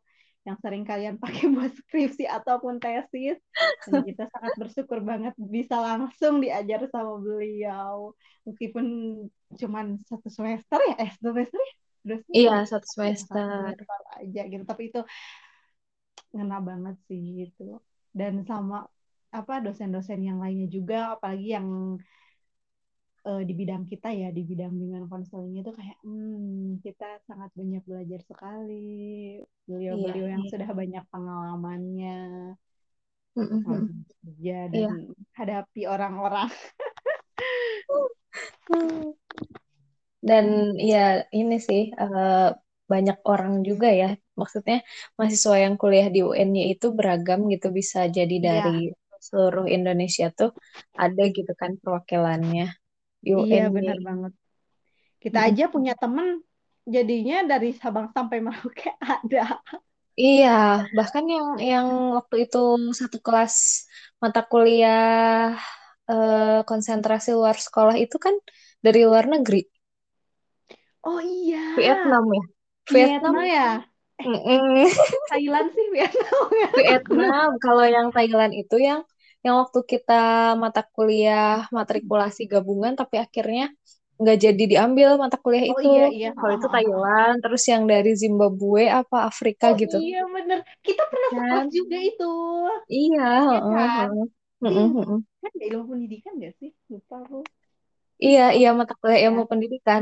yang 0.48 0.58
sering 0.60 0.84
kalian 0.84 1.16
pakai 1.24 1.46
buat 1.56 1.72
skripsi 1.72 2.26
ataupun 2.28 2.78
tesis. 2.84 3.40
Dan 3.88 4.04
kita 4.08 4.28
sangat 4.34 4.54
bersyukur 4.60 5.00
banget 5.04 5.34
bisa 5.40 5.76
langsung 5.80 6.44
diajar 6.44 6.88
sama 6.92 7.20
beliau. 7.24 8.12
Meskipun 8.48 8.86
cuman 9.60 9.86
satu 10.10 10.28
semester 10.34 10.80
ya 10.90 10.96
eh 11.04 11.12
satu 11.16 11.30
semester 11.38 11.60
ya? 11.62 11.74
Dua 12.08 12.20
Iya, 12.38 12.52
semester. 12.60 12.62
Satu 12.72 12.88
ya 13.08 13.14
satu 13.30 13.46
semester. 13.46 13.50
semester 13.56 14.00
aja 14.20 14.42
gitu. 14.52 14.64
Tapi 14.68 14.84
itu 14.92 15.00
ngena 16.34 16.58
banget 16.70 16.96
sih 17.08 17.22
gitu. 17.40 17.62
Dan 18.20 18.34
sama 18.50 18.76
apa 19.34 19.54
dosen-dosen 19.66 20.20
yang 20.30 20.38
lainnya 20.44 20.68
juga 20.70 20.96
apalagi 21.18 21.48
yang 21.58 21.68
eh, 23.28 23.42
di 23.48 23.54
bidang 23.60 23.84
kita 23.92 24.08
ya 24.22 24.28
di 24.38 24.42
bidang 24.50 24.72
bimbingan 24.76 25.06
konseling 25.12 25.56
itu 25.62 25.72
kayak 25.80 25.98
hmm, 26.06 26.84
kita 26.86 27.06
sangat 27.28 27.50
banyak 27.60 27.84
belajar 27.90 28.20
sekali. 28.30 28.74
Iya, 29.42 29.70
beliau-beliau 29.70 30.28
yang 30.34 30.44
iya. 30.44 30.52
sudah 30.52 30.70
banyak 30.80 31.04
pengalamannya. 31.14 32.18
Kerja 34.22 34.58
dan 34.74 34.90
Iya. 34.92 34.92
hadapi 35.38 35.82
orang-orang. 35.90 36.50
Dan 40.24 40.46
ya 40.80 41.28
ini 41.36 41.56
sih 41.60 41.92
eh, 41.92 42.50
banyak 42.92 43.18
orang 43.32 43.54
juga 43.70 43.88
ya, 44.02 44.06
maksudnya 44.40 44.76
mahasiswa 45.18 45.56
yang 45.66 45.76
kuliah 45.82 46.08
di 46.16 46.20
UN-nya 46.28 46.64
itu 46.74 46.86
beragam 46.98 47.40
gitu, 47.54 47.68
bisa 47.80 47.98
jadi 48.18 48.36
dari 48.48 48.70
iya 48.70 48.94
seluruh 49.28 49.66
Indonesia 49.76 50.26
tuh 50.40 50.50
ada 51.04 51.22
gitu 51.38 51.52
kan 51.62 51.72
perwakilannya 51.82 52.64
di 53.26 53.32
iya 53.40 53.62
benar 53.76 53.98
banget. 54.08 54.32
Kita 55.24 55.38
Mm-mm. 55.38 55.48
aja 55.48 55.64
punya 55.74 55.94
temen 56.02 56.28
jadinya 56.96 57.36
dari 57.52 57.68
Sabang 57.82 58.08
sampai 58.16 58.38
Merauke 58.46 58.90
ada. 59.14 59.40
Iya, 60.22 60.48
bahkan 60.98 61.24
yang 61.34 61.48
yang 61.70 61.88
waktu 62.18 62.36
itu 62.44 62.58
satu 63.00 63.18
kelas 63.26 63.56
mata 64.22 64.40
kuliah 64.50 65.58
eh, 66.12 66.60
konsentrasi 66.70 67.30
luar 67.40 67.58
sekolah 67.66 67.96
itu 68.04 68.16
kan 68.26 68.36
dari 68.86 69.00
luar 69.10 69.26
negeri, 69.34 69.58
oh 71.04 71.20
iya. 71.22 71.60
Vietnam 71.76 72.26
ya. 72.34 72.42
Vietnam, 72.92 73.36
Vietnam 73.36 73.44
ya 73.56 73.86
mm-mm. 74.26 74.90
Thailand 75.30 75.68
sih 75.76 75.86
Vietnam 75.94 76.48
ya 76.64 76.70
Vietnam. 76.78 77.48
Kalau 77.64 77.86
yang 77.96 78.08
Thailand 78.16 78.52
itu 78.62 78.76
yang 78.90 79.02
yang 79.46 79.56
waktu 79.62 79.80
kita 79.92 80.14
mata 80.64 80.82
kuliah 80.96 81.68
matrikulasi 81.78 82.42
gabungan, 82.54 82.94
tapi 83.00 83.16
akhirnya 83.26 83.64
nggak 84.20 84.38
jadi 84.46 84.64
diambil 84.72 85.10
mata 85.22 85.38
kuliah 85.44 85.66
Oh 85.68 85.80
itu. 85.80 85.88
iya 85.90 86.04
iya. 86.16 86.28
Kalau 86.38 86.52
itu 86.58 86.68
Thailand, 86.76 87.36
terus 87.44 87.64
yang 87.72 87.84
dari 87.92 88.10
Zimbabwe 88.24 88.82
apa 89.00 89.18
Afrika 89.30 89.68
Oh 89.70 89.78
gitu, 89.82 89.98
iya 90.00 90.18
bener. 90.36 90.60
Kita 90.86 91.04
pernah 91.12 91.32
kan? 91.32 91.66
juga 91.76 91.98
itu. 92.10 92.24
Iya, 92.96 93.20
Iya 93.50 93.60
heeh, 93.66 93.84
kan? 93.96 93.96
heeh. 93.96 94.26
Di 94.68 94.74
Heeh, 94.74 94.88
heeh. 94.96 95.20
kan 95.42 95.54
ilmu 95.68 95.84
pendidikan 95.92 96.34
gak 96.44 96.54
sih? 96.60 96.70
Lupa 96.92 97.16
aku. 97.24 97.38
Iya, 98.26 98.42
Oh 98.54 98.58
iya 98.58 98.68
mata 98.78 98.94
kuliah 99.00 99.20
ya. 99.28 99.28
ilmu 99.28 99.44
pendidikan. 99.52 100.02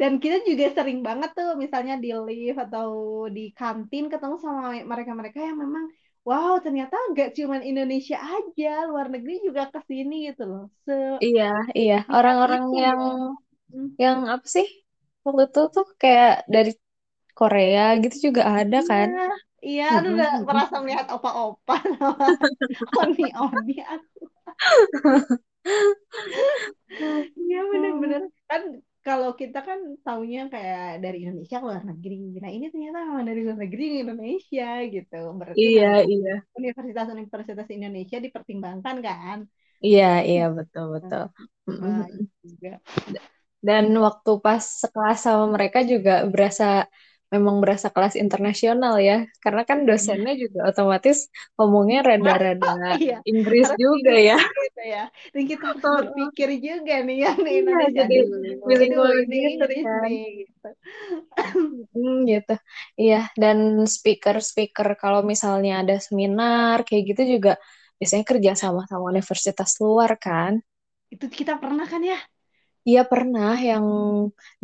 Dan 0.00 0.12
kita 0.22 0.36
juga 0.48 0.64
sering 0.76 0.98
banget 1.06 1.30
tuh 1.38 1.48
misalnya 1.62 1.94
di 2.04 2.08
lift 2.26 2.58
atau 2.64 2.88
di 3.36 3.40
kantin 3.58 4.04
ketemu 4.12 4.36
sama 4.44 4.60
mereka-mereka 4.92 5.38
yang 5.48 5.58
memang 5.64 5.84
wow 6.28 6.52
ternyata 6.64 6.94
gak 7.18 7.28
cuman 7.38 7.60
Indonesia 7.70 8.16
aja, 8.34 8.66
luar 8.90 9.06
negeri 9.14 9.32
juga 9.46 9.62
ke 9.74 9.80
sini 9.90 10.14
gitu 10.28 10.42
loh. 10.50 10.62
Se 10.86 10.92
Iya, 11.24 11.42
iya. 11.78 11.94
Orang-orang 12.16 12.64
itu 12.74 12.74
yang. 12.82 13.00
Hmm. 13.72 13.88
yang 14.04 14.18
apa 14.34 14.46
sih? 14.56 14.66
Waktu 15.24 15.42
itu 15.48 15.60
tuh 15.74 15.86
kayak 16.02 16.32
dari 16.54 16.70
Korea 17.38 17.82
gitu 18.04 18.16
juga 18.32 18.42
ada 18.58 18.78
Iya, 18.78 18.90
kan? 18.90 19.10
iya, 19.66 19.82
aduh 19.96 20.10
Heeh, 20.10 20.16
udah 20.16 20.30
heeh. 20.32 20.44
merasa 20.48 20.74
melihat 20.82 21.06
opa-opa 21.14 21.74
oni-oni. 23.02 23.74
Iya 27.40 27.56
bener-bener 27.70 28.22
kan 28.50 28.62
kalau 29.06 29.30
kita 29.40 29.58
kan 29.68 29.78
taunya 30.04 30.38
kayak 30.52 30.80
dari 31.04 31.16
Indonesia 31.24 31.56
ke 31.60 31.66
luar 31.68 31.84
negeri. 31.90 32.14
Nah 32.42 32.50
ini 32.56 32.64
ternyata 32.72 32.98
memang 33.08 33.24
dari 33.28 33.40
luar 33.46 33.58
negeri 33.64 33.82
ke 33.92 33.96
Indonesia 34.04 34.64
gitu. 34.94 35.14
Berarti 35.40 35.66
Iya, 35.66 36.02
iya. 36.10 36.44
universitas-universitas 36.58 37.68
Indonesia 37.76 38.18
dipertimbangkan 38.26 38.96
kan? 39.06 39.38
Iya, 39.86 40.04
iya, 40.28 40.42
betul, 40.56 40.84
betul. 40.94 41.22
Wah, 41.80 42.06
Mm-mm. 42.12 42.28
juga. 42.42 42.80
Dan 43.64 43.84
waktu 43.96 44.30
pas 44.44 44.60
sekelas 44.82 45.18
sama 45.24 45.44
mereka 45.56 45.80
juga 45.92 46.12
berasa 46.28 46.84
memang 47.34 47.56
berasa 47.62 47.88
kelas 47.94 48.14
internasional 48.24 48.94
ya. 49.08 49.14
Karena 49.44 49.62
kan 49.68 49.78
Iya. 49.84 49.88
dosennya 49.88 50.32
juga 50.42 50.58
otomatis 50.70 51.16
ngomongnya 51.56 51.98
rada-rada 52.08 52.68
Iya, 53.04 53.14
Inggris 53.30 53.66
harus 53.68 53.80
juga 53.82 54.12
ya. 54.28 54.36
Gitu 54.64 54.80
ya. 54.94 55.02
Dan 55.34 55.42
kita 55.50 55.64
harus 55.72 55.84
berpikir 55.96 56.48
juga 56.66 56.92
nih 57.06 57.16
yang 57.24 57.38
di 57.46 57.50
Iya, 57.50 57.60
Indonesia. 57.60 58.02
jadi 58.08 58.14
bilingual. 58.68 59.12
Gitu 59.30 59.64
kan. 59.84 60.10
nih. 60.10 60.22
Gitu. 60.48 60.68
Hmm, 61.94 62.14
gitu. 62.30 62.52
Iya, 63.00 63.16
dan 63.42 63.58
speaker-speaker 63.96 64.88
kalau 65.02 65.20
misalnya 65.32 65.72
ada 65.82 65.94
seminar 66.06 66.76
kayak 66.86 67.02
gitu 67.10 67.22
juga 67.38 67.50
biasanya 67.98 68.24
kerja 68.30 68.50
sama 68.62 68.80
sama 68.90 69.04
universitas 69.14 69.70
luar 69.84 70.10
kan. 70.24 70.52
Itu 71.14 71.26
kita 71.38 71.52
pernah 71.62 71.86
kan 71.92 72.02
ya? 72.10 72.18
Iya 72.88 73.00
pernah 73.12 73.50
yang 73.68 73.86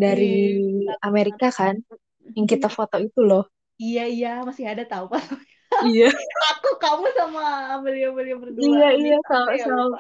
dari 0.03 0.25
Di 0.81 0.87
Amerika 1.09 1.47
kan, 1.59 1.75
yang 2.37 2.47
kita 2.47 2.69
foto 2.71 2.97
itu 3.01 3.21
loh. 3.23 3.45
Iya, 3.81 4.05
iya, 4.11 4.31
masih 4.45 4.69
ada 4.69 4.85
tahu 4.85 5.09
pas 5.09 5.25
Iya, 5.87 6.11
aku 6.53 6.71
kamu 6.83 7.07
sama 7.17 7.45
beliau-beliau 7.81 8.37
berdua 8.43 8.65
iya, 8.67 8.89
iya, 8.99 9.17
sama, 9.25 9.51
ya 9.57 9.65
sama, 9.65 9.99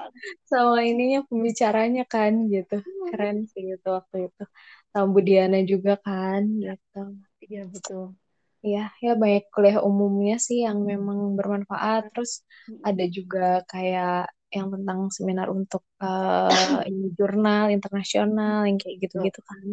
sama 0.51 0.79
ininya 0.85 1.21
pembicaranya 1.25 2.05
kan 2.05 2.51
gitu. 2.51 2.83
Keren 3.09 3.47
sih 3.49 3.79
itu 3.79 3.89
waktu 3.89 4.29
itu. 4.29 4.43
Sama 4.91 5.07
Budiana 5.15 5.59
juga 5.63 5.95
kan 6.03 6.43
gitu. 6.59 7.01
Iya 7.47 7.63
betul. 7.71 8.19
Iya, 8.61 8.93
ya 9.01 9.13
banyak 9.17 9.45
kuliah 9.49 9.79
umumnya 9.81 10.37
sih 10.37 10.67
yang 10.67 10.85
memang 10.85 11.39
bermanfaat. 11.39 12.13
Terus 12.13 12.45
ada 12.85 13.05
juga 13.09 13.65
kayak 13.71 14.29
yang 14.51 14.69
tentang 14.75 15.09
seminar 15.15 15.49
untuk 15.49 15.87
ini 16.91 17.15
jurnal 17.15 17.71
internasional 17.73 18.67
yang 18.69 18.77
kayak 18.77 18.97
gitu-gitu 19.07 19.41
kan. 19.47 19.67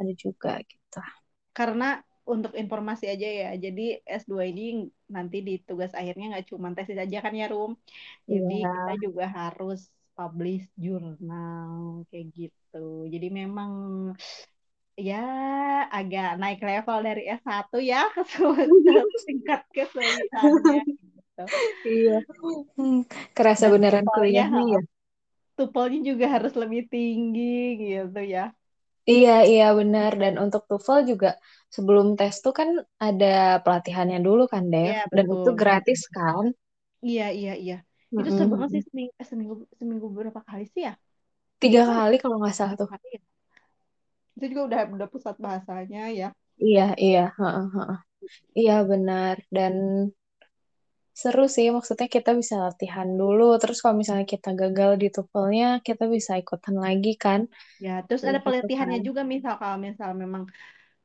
Ada 0.00 0.12
juga 0.16 0.52
gitu. 0.64 1.00
Karena 1.58 1.84
untuk 2.32 2.52
informasi 2.62 3.04
aja 3.12 3.26
ya, 3.40 3.46
jadi 3.64 3.82
S2 4.18 4.42
ini 4.50 4.62
nanti 5.14 5.36
di 5.46 5.52
tugas 5.68 5.92
akhirnya 5.98 6.24
nggak 6.30 6.46
cuma 6.50 6.68
tesis 6.76 6.98
aja 7.04 7.16
kan 7.24 7.32
ya, 7.40 7.44
Rum. 7.52 7.72
Jadi 8.32 8.52
kita 8.72 8.90
Iya, 8.90 9.02
juga 9.04 9.24
harus 9.38 9.78
publish 10.16 10.62
jurnal 10.84 11.72
kayak 12.10 12.26
gitu. 12.38 12.76
Jadi 13.14 13.26
memang 13.40 13.72
ya 15.06 15.14
agak 15.96 16.26
naik 16.40 16.58
level 16.68 16.98
dari 17.06 17.20
S1 17.38 17.76
ya 17.90 17.98
ke 18.16 18.94
tingkat 19.26 19.60
kesulitannya 19.74 20.78
gitu. 21.00 21.42
iya. 21.88 22.12
Hmm, 22.76 22.96
kerasa 23.36 23.64
Dan 23.64 23.72
beneran 23.72 24.06
kuliahnya 24.14 24.62
ya. 24.74 24.78
tuvalnya 25.56 25.98
juga 26.08 26.24
harus 26.34 26.52
lebih 26.62 26.80
tinggi 26.92 27.42
gitu 27.82 28.18
ya. 28.34 28.40
Iya, 29.10 29.30
iya 29.50 29.64
benar. 29.78 30.10
Dan 30.22 30.34
untuk 30.44 30.62
TOEFL 30.68 30.98
juga 31.10 31.28
sebelum 31.74 32.06
tes 32.18 32.34
tuh 32.44 32.52
kan 32.58 32.68
ada 33.04 33.26
pelatihannya 33.62 34.18
dulu 34.26 34.42
kan, 34.52 34.62
Dev. 34.72 34.94
Iya 34.94 34.98
Dan 35.16 35.26
itu 35.34 35.48
gratis 35.60 36.00
kan. 36.14 36.44
Iya 37.06 37.22
iya 37.38 37.50
iya. 37.62 37.74
Itu 38.18 38.28
seru 38.36 38.48
banget 38.52 38.68
sih 38.74 38.82
seminggu, 38.88 39.12
eh, 39.20 39.26
seminggu 39.30 39.54
seminggu 39.80 40.06
berapa 40.16 40.40
kali 40.48 40.62
sih 40.72 40.82
ya? 40.86 40.92
Tiga 41.62 41.82
ya? 41.88 41.90
kali 41.90 42.14
kalau 42.22 42.36
nggak 42.40 42.54
salah 42.58 42.74
tuh. 42.80 42.90
kali 42.90 43.06
ya? 43.16 43.20
Itu 44.36 44.44
juga 44.52 44.62
udah 44.68 44.80
udah 44.96 45.08
pusat 45.12 45.34
bahasanya 45.44 46.02
ya. 46.20 46.28
Iya, 46.64 46.82
iya. 47.04 47.18
heeh, 47.38 47.64
heeh. 47.74 47.98
Iya 48.60 48.72
benar. 48.90 49.36
Dan 49.56 49.74
seru 51.20 51.42
sih, 51.56 51.66
maksudnya 51.76 52.06
kita 52.16 52.30
bisa 52.40 52.54
latihan 52.64 53.08
dulu. 53.20 53.42
Terus 53.60 53.76
kalau 53.82 53.96
misalnya 54.02 54.26
kita 54.34 54.48
gagal 54.60 54.90
di 55.02 55.06
TOEFL-nya, 55.14 55.66
kita 55.86 56.04
bisa 56.14 56.32
ikutan 56.42 56.76
lagi 56.84 57.10
kan. 57.24 57.40
Ya, 57.84 57.90
terus 58.06 58.22
ada 58.28 58.40
gitu 58.46 58.46
pelatihannya 58.46 58.98
kan. 58.98 59.02
juga 59.06 59.22
misal 59.32 59.54
kalau 59.60 59.76
misal 59.86 60.10
memang 60.22 60.42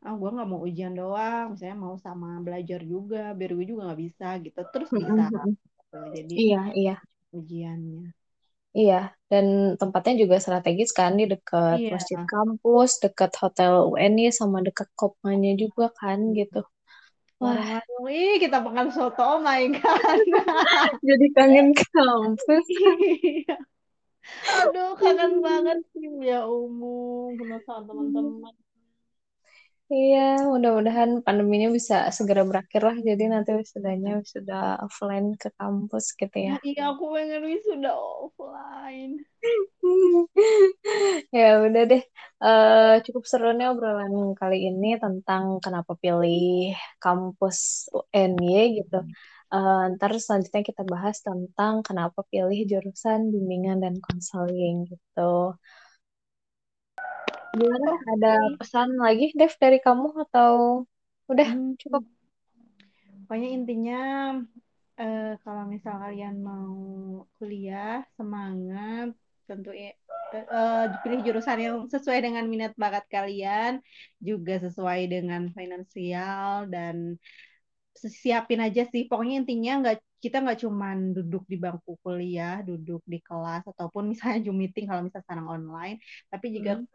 ah 0.05 0.13
gue 0.19 0.29
nggak 0.35 0.49
mau 0.51 0.61
ujian 0.67 0.93
doang, 0.99 1.43
misalnya 1.51 1.77
mau 1.85 1.95
sama 2.05 2.27
belajar 2.45 2.79
juga, 2.93 3.17
biar 3.37 3.51
gue 3.57 3.65
juga 3.71 3.81
nggak 3.87 4.01
bisa 4.05 4.25
gitu, 4.45 4.59
terus 4.73 4.89
bisa. 5.01 5.21
Gitu. 5.79 5.97
Jadi 6.17 6.35
Iya, 6.41 6.57
iya. 6.77 6.93
ujiannya. 7.37 8.01
Iya, 8.79 8.95
dan 9.31 9.45
tempatnya 9.81 10.13
juga 10.21 10.35
strategis 10.43 10.89
kan 10.99 11.11
di 11.19 11.23
dekat 11.33 11.79
Iya, 11.79 11.91
masjid 11.93 12.19
kampus, 12.31 12.89
dekat 13.03 13.31
hotel 13.41 13.71
UNI, 13.91 14.25
sama 14.39 14.57
dekat 14.67 14.87
Kopmanya 14.99 15.51
juga 15.63 15.83
kan 15.99 16.19
gitu. 16.39 16.57
Wah, 17.37 17.53
warung-warung, 17.53 18.05
ih 18.09 18.41
kita 18.41 18.57
makan 18.65 18.89
soto, 18.89 19.21
oh 19.21 19.39
my 19.45 19.69
god. 19.69 20.19
jadi 21.07 21.25
kangen 21.37 21.69
kampus. 21.77 22.65
Iya. 22.97 23.55
Aduh, 24.65 24.97
kangen 24.99 25.39
banget 25.39 25.79
sih 25.95 26.09
ya 26.19 26.43
umum, 26.49 27.37
kenal 27.37 27.61
sama 27.63 27.87
teman-teman. 27.87 28.53
Iya, 29.87 30.19
mudah-mudahan 30.51 31.09
pandeminya 31.25 31.69
bisa 31.77 31.95
segera 32.17 32.43
berakhir 32.49 32.81
lah. 32.87 32.97
Jadi 33.07 33.23
nanti 33.31 33.49
wisudanya 33.61 34.11
sudah 34.33 34.59
offline 34.83 35.27
ke 35.41 35.47
kampus 35.59 36.05
gitu 36.19 36.37
ya. 36.47 36.55
Nah, 36.55 36.61
iya 36.67 36.81
aku 36.91 37.03
pengen 37.15 37.41
wisuda 37.49 37.91
offline. 37.95 39.13
Ya 41.37 41.45
udah 41.65 41.81
deh, 41.91 42.01
Eh, 42.43 42.93
cukup 43.05 43.23
seru 43.31 43.47
nih 43.57 43.65
obrolan 43.73 44.13
kali 44.39 44.55
ini 44.69 44.87
tentang 45.03 45.43
kenapa 45.65 45.91
pilih 46.03 46.37
kampus 47.03 47.57
UNY 47.97 48.77
gitu. 48.77 48.95
Eh, 49.53 49.81
ntar 49.97 50.11
selanjutnya 50.25 50.61
kita 50.69 50.81
bahas 50.93 51.17
tentang 51.27 51.73
kenapa 51.87 52.19
pilih 52.31 52.59
jurusan 52.71 53.19
bimbingan 53.33 53.77
dan 53.83 53.95
konseling 54.05 54.75
gitu. 54.91 55.21
Gimana? 57.59 57.89
Ada 58.13 58.29
pesan 58.59 58.89
lagi, 59.05 59.25
Dev, 59.39 59.53
dari 59.63 59.77
kamu 59.85 60.07
atau 60.23 60.51
udah 61.31 61.49
Hmm, 61.49 61.75
cukup? 61.81 62.03
pokoknya 63.25 63.47
intinya 63.57 63.95
eh, 64.99 65.23
kalau 65.43 65.63
misal 65.73 65.93
kalian 66.03 66.35
mau 66.47 66.71
kuliah, 67.37 67.91
semangat, 68.17 69.07
tentu 69.47 69.69
eh, 69.83 69.93
pilih 71.03 71.19
jurusan 71.27 71.57
yang 71.65 71.75
sesuai 71.93 72.19
dengan 72.25 72.45
minat 72.53 72.73
bakat 72.81 73.05
kalian, 73.15 73.71
juga 74.27 74.53
sesuai 74.65 74.99
dengan 75.13 75.41
finansial 75.57 76.67
dan 76.73 76.95
siapin 78.21 78.59
aja 78.65 78.81
sih. 78.91 79.01
Pokoknya 79.09 79.35
intinya 79.41 79.71
nggak 79.81 79.95
kita 80.23 80.37
nggak 80.43 80.59
cuman 80.65 80.97
duduk 81.17 81.43
di 81.51 81.57
bangku 81.63 81.91
kuliah, 82.03 82.55
duduk 82.69 83.01
di 83.13 83.17
kelas 83.27 83.63
ataupun 83.71 84.03
misalnya 84.11 84.39
Zoom 84.45 84.57
meeting 84.61 84.85
kalau 84.89 85.01
misalnya 85.05 85.25
sekarang 85.27 85.47
online, 85.55 85.95
tapi 86.31 86.47
juga 86.55 86.71
Hmm. 86.71 86.87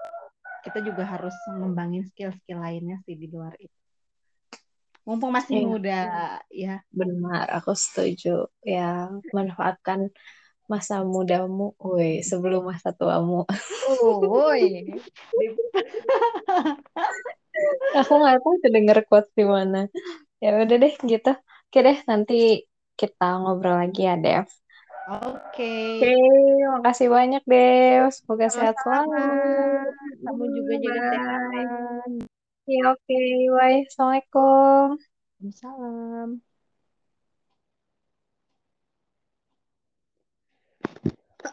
Kita 0.65 0.79
juga 0.89 1.03
harus 1.13 1.35
ngembangin 1.59 2.03
skill-skill 2.11 2.59
lainnya 2.65 2.97
sih 3.07 3.15
di 3.23 3.27
luar 3.35 3.55
itu. 3.65 3.77
Mumpung 5.07 5.33
masih 5.35 5.59
Iya, 5.59 5.67
muda, 5.67 5.99
ya. 6.63 6.75
benar. 7.01 7.45
Aku 7.59 7.71
setuju. 7.85 8.29
Ya, 8.75 9.11
manfaatkan 9.37 10.01
masa 10.73 10.95
mudamu, 11.15 11.65
woi, 11.83 12.23
sebelum 12.31 12.63
masa 12.71 12.89
tuamu. 12.99 13.45
Woi. 14.33 14.63
Aku 17.99 18.13
nggak 18.21 18.37
tahu 18.43 18.55
tuh 18.63 18.71
denger 18.77 18.99
quotes 19.09 19.33
di 19.39 19.45
mana. 19.55 19.79
Ya 20.45 20.49
udah 20.63 20.77
deh 20.83 20.95
gitu. 21.13 21.31
Oke 21.69 21.79
deh, 21.87 21.99
nanti 22.11 22.35
kita 23.01 23.25
ngobrol 23.43 23.77
lagi 23.83 24.01
ya, 24.09 24.15
Dev. 24.25 24.47
Oke, 25.07 25.63
Oke, 26.01 26.05
makasih 26.75 27.09
banyak, 27.17 27.43
Dev. 27.53 28.05
Semoga 28.17 28.47
sehat 28.57 28.77
sama-sama. 28.85 29.17
selalu. 29.17 29.21
Kamu 30.25 30.45
juga 30.57 30.75
jaga 30.85 31.01
kesehatan. 31.11 32.09
Oke, 32.67 32.75
oke. 32.93 33.15
Bye. 33.55 33.87
Assalamualaikum. 33.89 34.99
Salam. 35.53 36.43